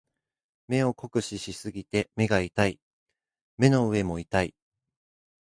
[0.67, 2.79] 目を酷使しすぎて目が痛い。
[3.57, 4.55] 目の上も痛い。